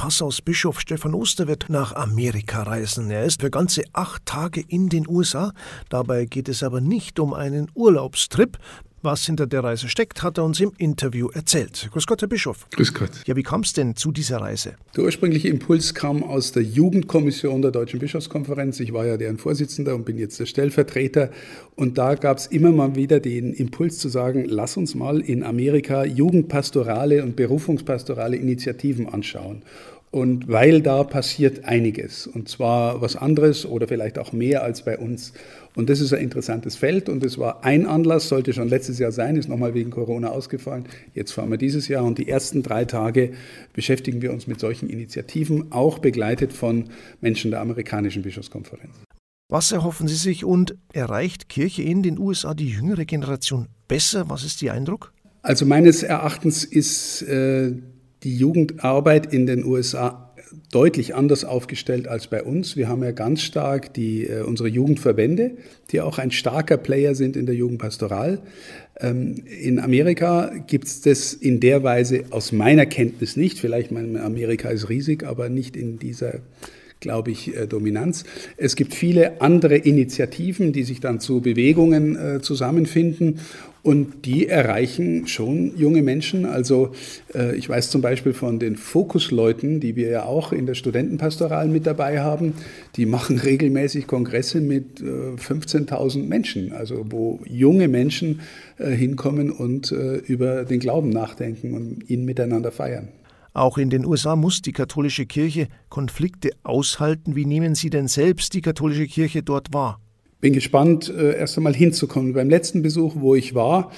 [0.00, 3.10] Passaus Bischof Stefan Oster wird nach Amerika reisen.
[3.10, 5.52] Er ist für ganze acht Tage in den USA.
[5.90, 8.56] Dabei geht es aber nicht um einen Urlaubstrip.
[9.02, 11.88] Was hinter der Reise steckt, hat er uns im Interview erzählt.
[11.90, 12.66] Grüß Gott, Herr Bischof.
[12.70, 13.10] Grüß Gott.
[13.24, 14.74] Ja, wie kam es denn zu dieser Reise?
[14.94, 18.78] Der ursprüngliche Impuls kam aus der Jugendkommission der Deutschen Bischofskonferenz.
[18.78, 21.30] Ich war ja deren Vorsitzender und bin jetzt der Stellvertreter.
[21.76, 25.44] Und da gab es immer mal wieder den Impuls zu sagen, lass uns mal in
[25.44, 29.62] Amerika jugendpastorale und berufungspastorale Initiativen anschauen.
[30.12, 34.98] Und weil da passiert einiges, und zwar was anderes oder vielleicht auch mehr als bei
[34.98, 35.32] uns.
[35.76, 39.12] Und das ist ein interessantes Feld und es war ein Anlass, sollte schon letztes Jahr
[39.12, 40.86] sein, ist nochmal wegen Corona ausgefallen.
[41.14, 43.34] Jetzt fahren wir dieses Jahr und die ersten drei Tage
[43.72, 46.86] beschäftigen wir uns mit solchen Initiativen, auch begleitet von
[47.20, 48.90] Menschen der amerikanischen Bischofskonferenz.
[49.48, 54.28] Was erhoffen Sie sich und erreicht Kirche in den USA die jüngere Generation besser?
[54.28, 55.12] Was ist Ihr Eindruck?
[55.42, 57.72] Also meines Erachtens ist äh,
[58.22, 60.30] die Jugendarbeit in den USA
[60.72, 62.76] deutlich anders aufgestellt als bei uns.
[62.76, 65.52] Wir haben ja ganz stark die, äh, unsere Jugendverbände,
[65.90, 68.40] die auch ein starker Player sind in der Jugendpastoral.
[68.98, 73.58] Ähm, in Amerika gibt es das in der Weise aus meiner Kenntnis nicht.
[73.58, 76.40] Vielleicht, Amerika ist riesig, aber nicht in dieser
[77.00, 78.24] glaube ich, äh, Dominanz.
[78.58, 83.40] Es gibt viele andere Initiativen, die sich dann zu Bewegungen äh, zusammenfinden
[83.82, 86.44] und die erreichen schon junge Menschen.
[86.44, 86.92] Also
[87.34, 91.68] äh, ich weiß zum Beispiel von den Fokusleuten, die wir ja auch in der Studentenpastoral
[91.68, 92.54] mit dabei haben,
[92.96, 98.40] die machen regelmäßig Kongresse mit 15.000 Menschen, also wo junge Menschen
[98.78, 103.08] hinkommen und über den Glauben nachdenken und ihn miteinander feiern.
[103.52, 107.34] Auch in den USA muss die katholische Kirche Konflikte aushalten.
[107.34, 110.00] Wie nehmen Sie denn selbst die katholische Kirche dort wahr?
[110.40, 112.32] Bin gespannt, äh, erst einmal hinzukommen.
[112.32, 113.92] Beim letzten Besuch, wo ich war,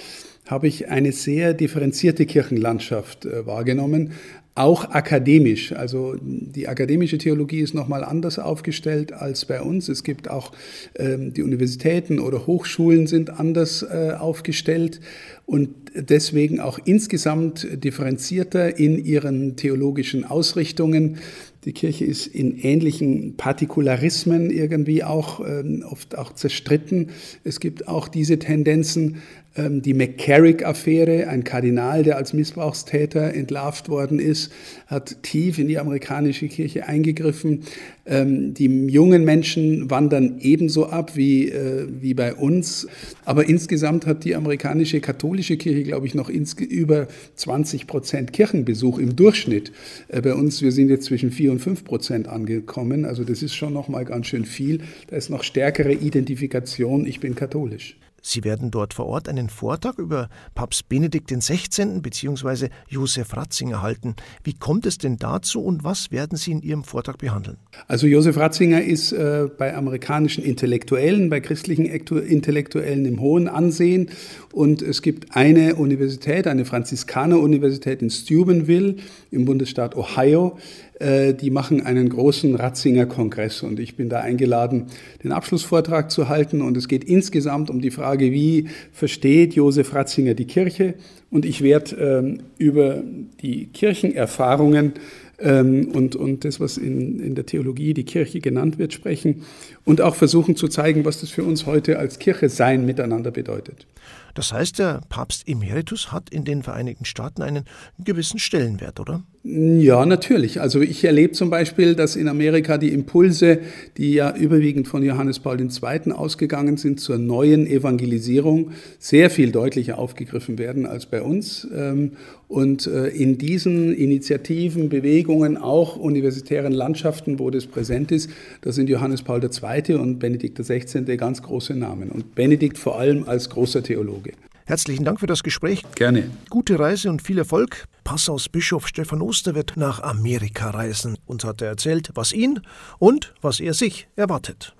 [0.47, 4.12] habe ich eine sehr differenzierte Kirchenlandschaft äh, wahrgenommen
[4.55, 5.73] auch akademisch.
[5.73, 9.89] Also die akademische Theologie ist nochmal anders aufgestellt als bei uns.
[9.89, 10.53] Es gibt auch
[10.97, 15.01] ähm, die Universitäten oder Hochschulen sind anders äh, aufgestellt
[15.47, 21.19] und deswegen auch insgesamt differenzierter in ihren theologischen Ausrichtungen.
[21.64, 27.11] Die Kirche ist in ähnlichen Partikularismen irgendwie auch ähm, oft auch zerstritten.
[27.45, 29.23] Es gibt auch diese Tendenzen,
[29.55, 34.51] die McCarrick-Affäre, ein Kardinal, der als Missbrauchstäter entlarvt worden ist,
[34.86, 37.64] hat tief in die amerikanische Kirche eingegriffen.
[38.07, 42.89] Ähm, die jungen Menschen wandern ebenso ab wie, äh, wie bei uns.
[43.24, 49.17] Aber insgesamt hat die amerikanische katholische Kirche, glaube ich, noch über 20 Prozent Kirchenbesuch im
[49.17, 49.70] Durchschnitt.
[50.08, 53.05] Äh, bei uns, wir sind jetzt zwischen 4 und 5 Prozent angekommen.
[53.05, 54.80] Also das ist schon noch mal ganz schön viel.
[55.08, 57.96] Da ist noch stärkere Identifikation, ich bin katholisch.
[58.23, 62.01] Sie werden dort vor Ort einen Vortrag über Papst Benedikt XVI.
[62.01, 62.69] bzw.
[62.89, 64.15] Josef Ratzinger halten.
[64.45, 67.57] Wie kommt es denn dazu und was werden Sie in Ihrem Vortrag behandeln?
[67.89, 74.11] Also Josef Ratzinger ist äh, bei amerikanischen Intellektuellen, bei christlichen Intellektuellen im hohen Ansehen
[74.53, 78.97] und es gibt eine Universität, eine Franziskaner-Universität in Steubenville
[79.33, 80.59] im Bundesstaat Ohio,
[81.03, 84.87] äh, die machen einen großen Ratzinger Kongress und ich bin da eingeladen,
[85.25, 90.34] den Abschlussvortrag zu halten und es geht insgesamt um die Frage, wie versteht Josef Ratzinger
[90.34, 90.95] die Kirche
[91.30, 93.02] und ich werde ähm, über
[93.40, 94.92] die Kirchenerfahrungen
[95.39, 99.42] ähm, und, und das, was in, in der Theologie die Kirche genannt wird, sprechen
[99.84, 103.86] und auch versuchen zu zeigen, was das für uns heute als Kirche sein miteinander bedeutet.
[104.35, 107.65] Das heißt, der Papst Emeritus hat in den Vereinigten Staaten einen
[107.98, 109.23] gewissen Stellenwert, oder?
[109.45, 110.61] Ja, natürlich.
[110.61, 113.59] Also ich erlebe zum Beispiel, dass in Amerika die Impulse,
[113.97, 116.13] die ja überwiegend von Johannes Paul II.
[116.13, 121.67] ausgegangen sind, zur neuen Evangelisierung sehr viel deutlicher aufgegriffen werden als bei uns.
[121.75, 122.13] Ähm,
[122.47, 128.31] und äh, in diesen Initiativen, Bewegungen, auch universitären Landschaften, wo das präsent ist,
[128.61, 129.94] da sind Johannes Paul II.
[129.97, 131.17] und Benedikt XVI.
[131.17, 132.11] ganz große Namen.
[132.11, 134.22] Und Benedikt vor allem als großer Theologe.
[134.64, 135.84] Herzlichen Dank für das Gespräch.
[135.94, 136.31] Gerne.
[136.50, 137.87] Gute Reise und viel Erfolg.
[138.05, 141.19] Passaus Bischof Stefan Oster wird nach Amerika reisen.
[141.26, 142.61] Uns hat er erzählt, was ihn
[142.99, 144.75] und was er sich erwartet.